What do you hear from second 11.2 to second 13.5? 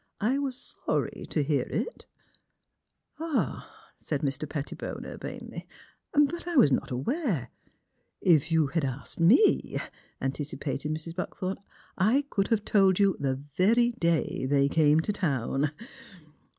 thorn, *' I could have told you the